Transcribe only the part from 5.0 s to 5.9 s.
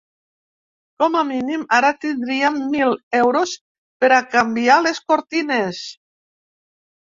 cortines.